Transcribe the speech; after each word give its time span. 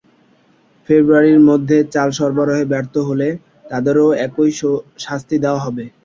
ফেব্রুয়ারির 0.89 1.41
মধ্যে 1.49 1.77
চাল 1.93 2.09
সরবরাহে 2.17 2.65
ব্যর্থ 2.71 2.95
হলে 3.09 3.27
তাঁদেরও 3.65 4.07
একই 4.25 4.51
শাস্তি 5.03 5.35
দেওয়া 5.43 5.61
হবে। 5.65 5.83